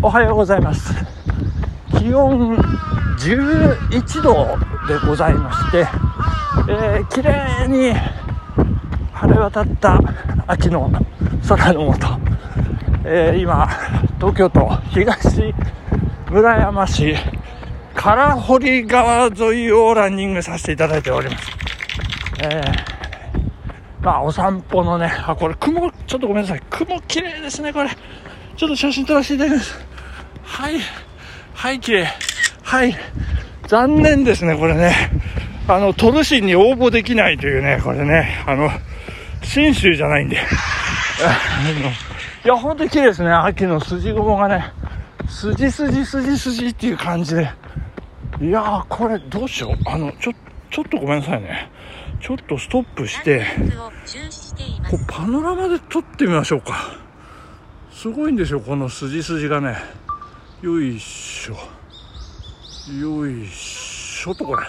[0.00, 0.94] おはようございます
[1.98, 2.56] 気温
[3.18, 5.86] 11度でございまして、
[6.68, 7.92] えー、綺麗に
[9.12, 9.98] 晴れ渡った
[10.46, 10.88] 秋の
[11.48, 12.20] 空の下、
[13.04, 13.66] えー、今
[14.18, 15.54] 東京都東
[16.30, 17.16] 村山市
[17.94, 21.50] 唐堀川沿いをランニングさせていただいております、
[22.44, 22.98] えー
[24.00, 26.62] まあ、お散歩のね、あ、これ雲、ちょっとごめんなさい。
[26.70, 27.90] 雲綺麗ですね、これ。
[28.56, 29.87] ちょっと写真撮らせていただきます。
[30.48, 30.80] はい。
[31.54, 32.08] はい、綺麗。
[32.62, 32.96] はい。
[33.68, 34.94] 残念ですね、これね。
[35.68, 38.42] あの、トルシンに応募できないというね、これね。
[38.46, 38.70] あの、
[39.42, 40.36] 信州じゃないんで。
[42.44, 43.30] いや、ほんとに綺麗ですね。
[43.30, 44.72] 秋の筋雲がね。
[45.28, 47.50] 筋筋筋筋っていう感じで。
[48.40, 49.74] いやー、これどうしよう。
[49.84, 50.32] あの、ちょ、
[50.70, 51.70] ちょっとごめんなさいね。
[52.20, 53.44] ちょっとストップして、
[54.90, 56.96] こうパノラマで撮ってみましょうか。
[57.92, 59.76] すごいんですよ、この筋筋がね。
[60.60, 61.56] よいしょ。
[63.00, 64.66] よいしょと、これ。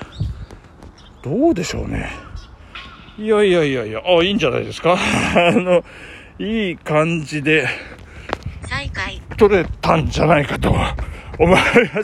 [1.23, 2.11] どうでしょうね。
[3.17, 4.93] いやいやいやいや、あ、いいんじゃないですか。
[5.35, 5.83] あの、
[6.37, 7.67] いい感じで、
[9.37, 10.77] 撮れたんじゃないかと思
[11.47, 11.99] いますけど。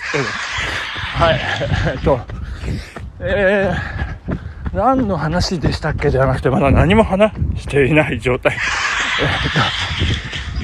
[1.15, 1.39] はい。
[1.93, 2.19] えっと、
[3.19, 8.57] えー、何の話でしたっけじゃなくて、まだ何も話していない状態。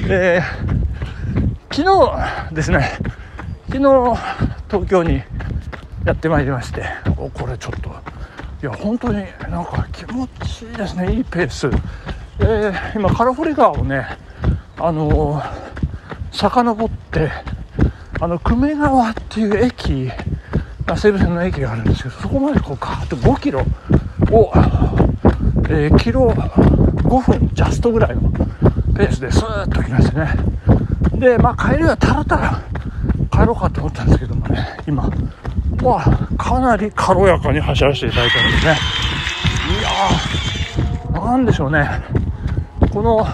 [0.00, 0.42] っと、で、
[1.70, 2.90] 昨日ですね、
[3.72, 3.88] 昨日
[4.68, 5.22] 東京に
[6.04, 6.84] やってまいりまして、
[7.16, 11.68] おこれちょっと、いや、本当になんか気持ちいいですね、いいペース。
[12.40, 14.04] えー、今、カラフォリ川をね、
[14.76, 15.44] あのー、
[16.32, 17.30] 遡って、
[18.20, 20.10] あの、久米川っていう駅、
[20.94, 23.60] 西武線の駅があるんですけど、そこまでこうガーッと5キロ
[24.32, 24.52] を、
[25.70, 28.20] えー、キロ5分ジャストぐらいの
[28.94, 30.28] ペースでスーッと来ましてね。
[31.14, 32.71] で、まあ帰りはたらたら
[33.32, 35.10] 帰ろうかと思ったんですけどもね、今、
[35.82, 38.76] まあかなり軽やかに走らせていただいてるんですね。
[39.80, 41.88] いやー、なんでしょうね。
[42.92, 43.26] この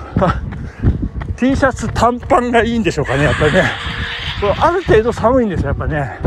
[1.36, 3.64] T シャツ短パンがいいんでしょうかね、やっぱりね。
[4.40, 6.18] これある程度寒いんですよ、やっぱね。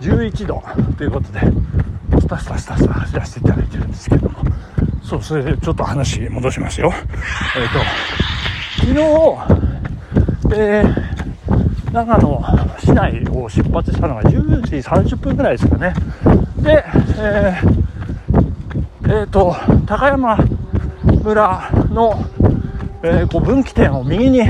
[0.00, 0.62] 11度
[0.98, 1.40] ということで、
[2.20, 4.38] スタスタスタスタ走らせていただいてるんですけども、
[5.02, 6.92] そう、それでちょっと話戻しますよ。
[7.56, 7.78] えっ、ー、と、
[8.80, 8.92] 昨
[10.54, 11.15] 日、えー、
[11.96, 12.44] 長野
[12.78, 15.94] 市内を出発したのが10時30分ぐらいですかね。
[16.58, 16.84] で、
[17.18, 20.36] えー、えー、と、高山
[21.24, 22.22] 村の、
[23.02, 24.42] えー、こう分岐点を右に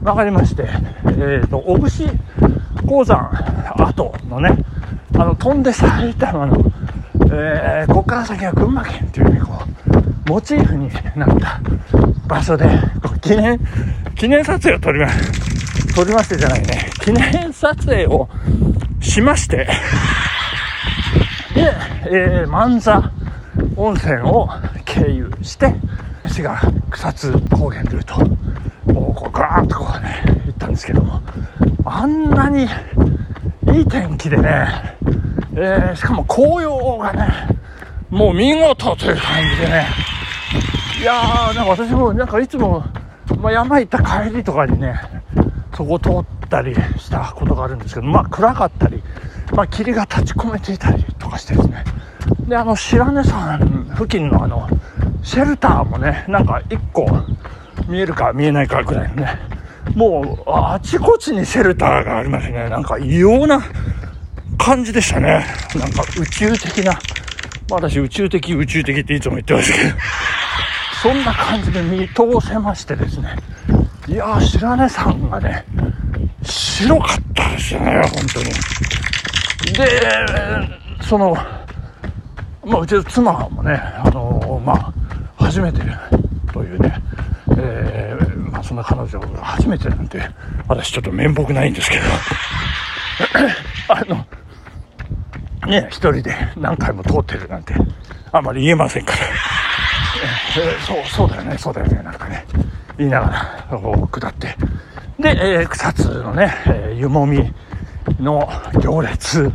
[0.00, 0.70] 曲がりまして、
[1.04, 2.08] えー、と、小串
[2.86, 3.30] 鉱山
[3.76, 4.56] 跡のね、
[5.16, 6.72] あの、飛んで埼玉の、
[7.30, 9.52] えー、ここから先は群馬県っていうね、こ
[10.26, 11.60] う、モチーフになった
[12.26, 12.64] 場所で、
[13.02, 13.60] こう記念、
[14.14, 15.47] 記念撮影を撮ります、
[15.94, 18.28] 撮りましてじゃないね、記念撮影を
[19.00, 19.68] しまして、
[21.54, 21.74] で、
[22.10, 23.10] えー、万座
[23.76, 24.48] 温泉を
[24.84, 25.74] 経由して、
[26.26, 26.60] 滋賀
[26.90, 31.20] 草津高原ルートをこうガーッとこうね、行ったんですけども、
[31.84, 32.64] あんなに
[33.74, 34.96] いい天気でね、
[35.54, 37.58] えー、しかも紅葉がね、
[38.10, 39.86] もう見事という感じでね、
[41.00, 42.84] いやー、なんか私もなんかいつも、
[43.40, 45.00] まあ、山行った帰りとかにね、
[45.78, 49.00] そこ通ったりしたことがあるんですけど、まあ暗かったり、
[49.52, 51.84] まあ霧が立ち込めていたりとかしてですね、
[52.48, 53.60] で、あの白根山
[53.94, 54.68] 付近のあの、
[55.22, 57.06] シェルターもね、なんか一個
[57.86, 59.38] 見えるか見えないかぐらいのね、
[59.94, 62.68] もうあちこちにシェルターがありますね。
[62.68, 63.62] なんか異様な
[64.58, 65.46] 感じでしたね。
[65.76, 69.94] なんか宇宙的な、まあ、私宇宙的宇宙的っていつも言ってますけど、
[71.04, 73.36] そんな感じで見通せましてですね。
[74.08, 75.66] いやー、白根山がね、
[76.42, 78.46] 白かったですよね、本当に。
[79.74, 79.84] で、
[81.02, 81.36] その、
[82.64, 84.94] まあ、うちの妻もね、あのー、まあ、
[85.36, 85.82] 初めて
[86.54, 87.02] というね、
[87.58, 90.22] えー、まあ、そんな彼女が初めてなんて、
[90.68, 92.02] 私ちょっと面目ないんですけど、
[93.94, 94.26] あの、
[95.70, 97.74] ね、一人で何回も通ってるなんて、
[98.32, 99.18] あまり言えませんから、
[100.64, 102.46] え、そう、そうだよね、そうだよね、なんかね、
[102.98, 104.56] 言いながら、こう、下って、
[105.18, 107.52] で、えー、草津のね、えー、湯もみ
[108.20, 108.48] の
[108.82, 109.50] 行列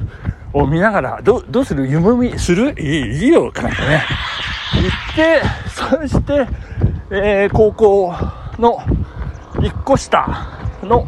[0.54, 1.88] を見ながら、どどうする？
[1.88, 2.74] 湯もみする？
[2.80, 4.04] いいいいよ、かなんかね。
[4.74, 6.48] 行って、そして、
[7.12, 8.14] えー、高校
[8.60, 8.80] の
[9.62, 10.48] 一個下
[10.82, 11.06] の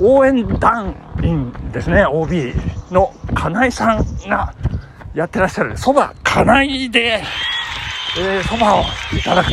[0.00, 2.54] 応援団員ですね、OB
[2.90, 4.54] の金井さんが
[5.14, 5.76] やってらっしゃる。
[5.76, 7.22] そば金井で、
[8.18, 8.82] えー、そばを
[9.16, 9.48] いただく。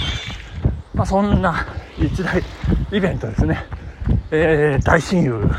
[0.93, 1.65] まあ、そんな
[1.99, 2.41] 一大
[2.91, 3.65] イベントですね。
[4.31, 5.49] えー、大親友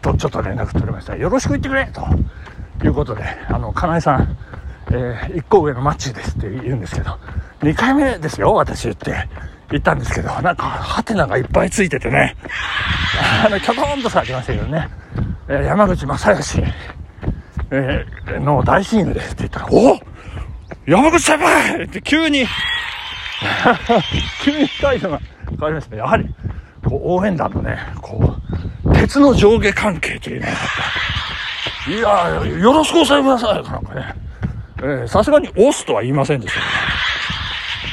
[0.00, 1.16] とちょっと連絡取りました。
[1.16, 4.36] よろしく言ってくれということであの金井さん、
[4.88, 7.18] えー、1個上のマッチですって言うんですけど
[7.60, 9.12] 2回目ですよ私って
[9.70, 12.36] 言ったんですけどなんかハテナがいっぱいついててね。
[13.44, 14.88] あのキョトンとされてましたけどね、
[15.48, 16.62] えー、山口正義、
[17.70, 19.98] えー、の大親友ですって言ったらお
[20.86, 22.44] 山口先輩って急に
[24.42, 25.96] 急に態度が変わりました。
[25.96, 26.34] やはり
[26.84, 28.36] こう応援団のねこ
[28.84, 30.48] う鉄の上下関係というね
[31.88, 33.54] いやよろしくお伝えください。
[33.62, 34.14] なんかね。
[34.82, 36.60] えさすがに押すとは言いませんでした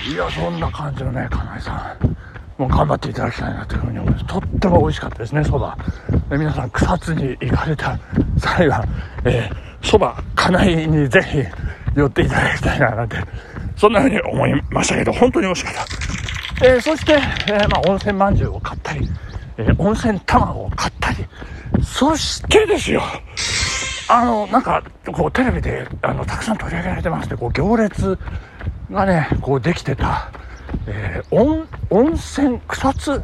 [0.04, 2.14] けど、ね、いやそんな感じのね金井さん。
[2.58, 4.26] もう頑張っていただきたいなというふうに思います。
[4.26, 5.78] とっても美味しかったですねそば。
[6.30, 7.98] 皆さん草津に行かれた
[8.38, 8.86] 際は
[9.84, 11.44] そば、金井にぜひ
[11.96, 13.18] 寄っていただきたいななんて。
[13.76, 15.74] そんなふうに思いましたけど本当に美味しかっ
[16.60, 16.66] た。
[16.66, 17.14] えー、そして、
[17.48, 19.10] えー、まあ、温泉まんじゅうを買ったり、
[19.58, 21.18] えー、温泉卵を買ったり、
[21.84, 23.02] そしてですよ、
[24.08, 28.18] あの、なんか、こう、テレビで、あの、たくさん取り上げられてまして、こう、行列
[28.92, 30.32] がね、こう、できてた、
[30.86, 33.24] えー、温、温泉、草津、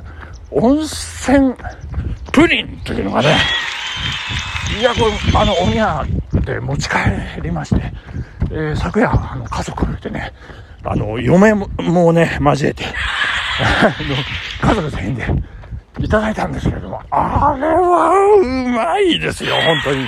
[0.51, 1.54] 温泉
[2.31, 3.38] プリンというのがね、
[4.80, 6.04] いや、これ、あの、お宮
[6.44, 6.95] で持ち帰
[7.44, 7.94] りまして、
[8.51, 10.34] えー、昨夜、あの、家族でね、
[10.84, 12.84] あの、嫁もね、交えて、
[14.62, 15.25] 家族全員で
[16.00, 18.10] いただいたんですけれども、あれは
[18.42, 20.07] うまいですよ、本当に。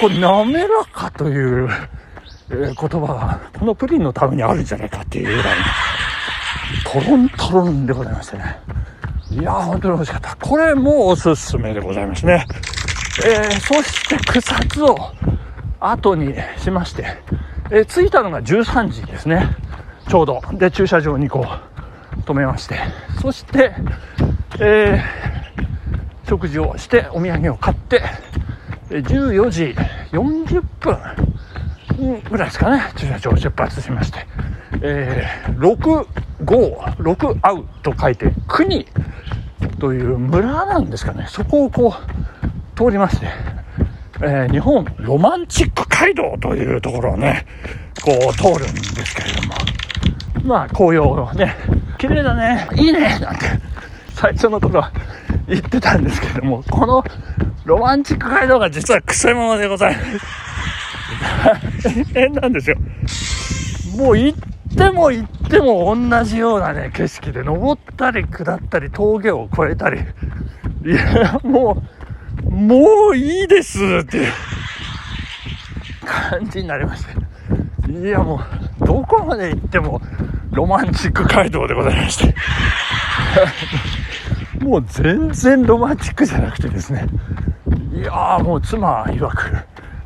[0.00, 1.68] これ、滑らかという、
[2.50, 5.56] えー、言葉が、このプリンのためにあるんじゃないかっていうぐらい、
[6.84, 8.56] トロントロンでございましてね。
[9.30, 10.36] いやー、本当に美味しかった。
[10.36, 12.46] これもおすすめでございますね。
[13.24, 14.96] えー、そして草津を
[15.80, 17.06] 後にしまして、
[17.70, 19.56] え、着いたのが13時ですね。
[20.08, 20.42] ちょうど。
[20.52, 21.46] で、駐車場にこ
[22.16, 22.78] う、止めまして。
[23.20, 23.72] そして、
[24.58, 28.02] えー、食事をしてお土産を買って、
[28.90, 29.76] 14時
[30.12, 34.26] 40分ぐらいですかね、駐車場を出発しまして、
[34.82, 36.06] えー、6、
[36.44, 38.86] 5、6アウと書いて、国
[39.78, 43.28] という村なんですかね、そこをこう、通りまして、
[44.22, 47.46] えー、日本ロマンチック街道というところをね、
[48.02, 49.54] こう通るんですけれども、
[50.44, 51.56] まあ紅葉をね、
[51.98, 53.46] 綺麗だね、いいね、なんて
[54.14, 54.92] 最初の頃は
[55.48, 57.02] 言ってたんですけれども、この
[57.64, 60.40] ロマンチック街道が実は癖者でございます。
[61.84, 62.76] 大 変なんですよ。
[63.96, 70.00] もう行っても行っても同じようなね、景色で登ったり下ったり峠を越えたり、
[70.84, 71.99] いや、もう、
[72.50, 74.32] もういいですっていう
[76.04, 77.12] 感じになりまして。
[77.90, 78.42] いやも
[78.80, 80.02] う、どこまで行っても
[80.50, 82.34] ロマンチック街道でございまして。
[84.64, 87.06] もう全然ロマンチックじゃなくてですね。
[87.94, 89.56] いやーもう妻曰く、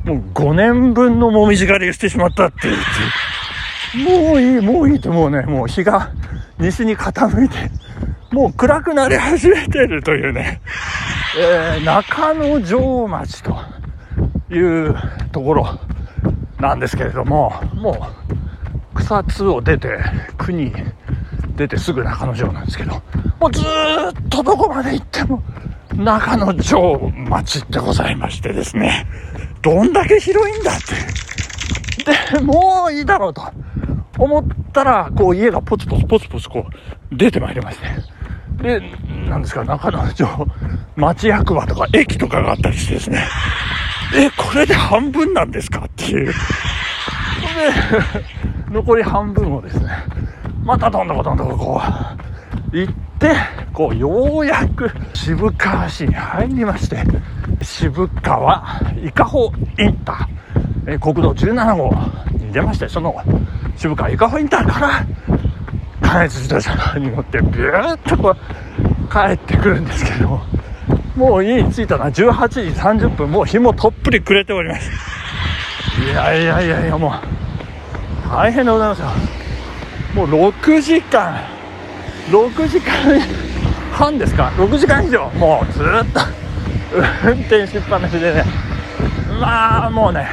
[0.04, 6.10] もう5年分のもみじ狩りをしてしまったって言って、もういい、もういいってもうね、もう日が
[6.58, 7.70] 西に傾いて、
[8.30, 10.60] もう暗くなり始めてるというね。
[11.36, 13.56] えー、中野城町と
[14.54, 14.94] いう
[15.32, 15.66] ところ
[16.60, 18.08] なんですけれども、も
[18.92, 19.98] う草津を出て、
[20.38, 20.72] 国
[21.56, 23.02] 出てすぐ中野城なんですけど、
[23.40, 25.42] もうずっとどこまで行っても
[25.96, 29.06] 中野城町でございましてですね、
[29.62, 32.38] どんだけ広いんだって。
[32.38, 33.42] で、もういいだろうと
[34.18, 36.66] 思ったら、こう家がポツポツポツポツこ
[37.12, 37.86] う出てまいりまして、
[38.62, 38.82] で、
[39.28, 40.28] なんですか、中野城、
[40.96, 43.24] 町役場とか駅とかがあったりしてですね、
[44.14, 46.26] え、これで半分なんですかっていう。
[46.26, 46.32] で、
[48.70, 49.90] 残り半分をですね、
[50.64, 51.82] またどんどこどんどここ
[52.72, 53.34] う、行って、
[53.72, 57.02] こう、ようやく渋川市に入りまして、
[57.62, 58.62] 渋川
[59.02, 60.26] 伊香保インター、
[60.86, 61.94] え国道17号
[62.32, 63.14] に出まして、その
[63.76, 65.06] 渋川伊香保インターから、
[66.04, 68.36] 関越自動車に乗ってビューッとこう
[69.14, 70.40] 帰ってくるんですけど
[71.14, 72.60] もう家に着いたのは18時
[73.06, 74.90] 30分もう日もとっぷり暮れております。
[76.02, 77.12] いやいやいやいやもう
[78.28, 79.06] 大変でございますよ。
[80.16, 81.40] もう6時間
[82.28, 83.20] 6時間
[83.92, 85.30] 半ですか？6時間以上。
[85.38, 86.20] もうずっと
[87.24, 88.44] 運転しっぱなしでね。
[89.40, 90.26] まあもうね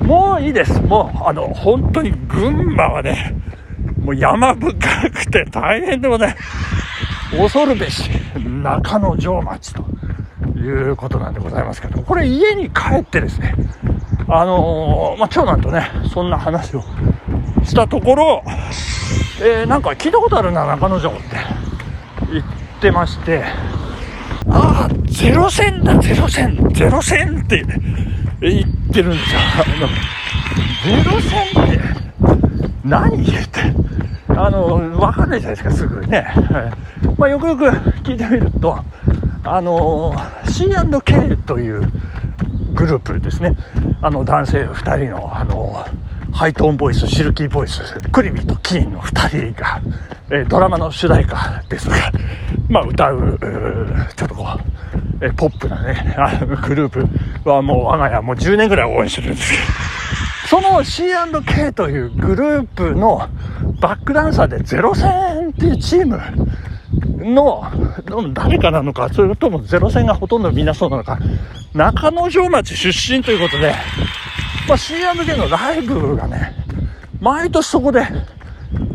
[0.00, 0.78] もういいです。
[0.82, 3.34] もうあの本当に群馬はね
[4.02, 4.74] もう山深
[5.10, 6.73] くて大変でございます。
[7.36, 9.84] 恐るべし中野城町と
[10.58, 13.54] いうことなんでございますけど、これ家に帰ってですね、
[14.28, 16.82] あのー、まあ、長男とね、そんな話を
[17.64, 18.42] したところ、
[19.42, 21.20] えー、なんか聞いたことあるな、中野城って
[22.32, 22.44] 言っ
[22.80, 23.44] てまして、
[24.48, 27.64] ああ、ゼロ戦だ、ゼロ戦、ゼロ戦って
[28.40, 29.40] 言ってるんですよ。
[30.84, 31.80] ゼロ戦って
[32.84, 33.83] 何言って。
[34.36, 36.26] あの、わかんないじゃないですか、すぐね。
[37.16, 37.64] まあ、よくよく
[38.02, 38.78] 聞いてみると、
[39.44, 40.14] あの、
[40.48, 41.82] C&K という
[42.74, 43.56] グループですね。
[44.02, 45.84] あの、男性2人の、あの、
[46.32, 49.80] ハイトーンボイス、シルキーボイス、クリビとキーンの2人が、
[50.30, 51.96] えー、ドラマの主題歌ですが、
[52.68, 53.38] まあ、歌う、
[54.16, 54.48] ちょっとこ
[55.20, 57.08] う、えー、ポップなね、あのグルー
[57.42, 59.56] プはもう我が家もう10年ぐらい応援してるんですけ
[60.56, 63.28] ど、その C&K というグループの
[63.80, 66.20] バックダンサーでゼロ戦っていうチーム
[67.18, 67.64] の、
[68.32, 71.18] 誰かなのか、それともゼロ戦がほとんどみんなそうなのか、
[71.74, 73.74] 中之条町出身ということで、
[74.68, 76.54] まあ、C&K のライブがね、
[77.20, 78.06] 毎年そこで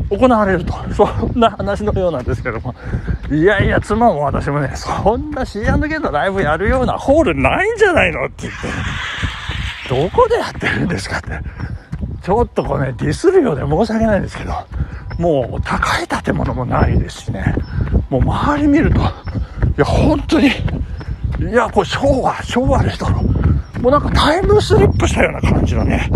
[0.09, 2.73] 行われると、そんな話のようなんですけども、
[3.31, 8.67] いやいや、妻も私もね、そんな C&K のライブやるようなホールないんじゃないのって言って、
[9.89, 11.39] どこでやってるんですかって、
[12.21, 14.53] ちょっとこうね、ディスるようで申し訳ないんですけど、
[15.17, 17.55] もう高い建物もないですしね、
[18.09, 19.01] もう周り見ると、い
[19.77, 20.51] や、本当に、い
[21.53, 23.21] や、これ昭和、昭和レトロ。
[23.81, 26.09] もうなんかタイムスリップしたような感じのね、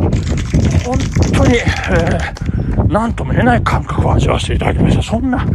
[0.85, 0.97] 本
[1.33, 5.03] 当に、えー、なんとも言えない感覚を味わわせていただきました。
[5.03, 5.45] そんな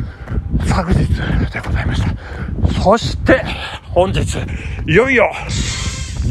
[0.67, 0.99] 昨日
[1.53, 2.83] でございました。
[2.83, 3.45] そして、
[3.91, 4.39] 本日、
[4.87, 5.31] いよいよ、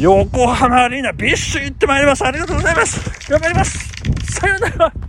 [0.00, 2.24] 横浜アリーナビッシュ行ってまいります。
[2.24, 3.28] ありがとうございます。
[3.28, 3.92] 頑張ります。
[4.32, 5.07] さようなら。